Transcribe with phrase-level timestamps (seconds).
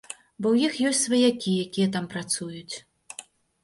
[0.41, 2.75] Бо ў іх ёсць сваякі, якія там працуюць.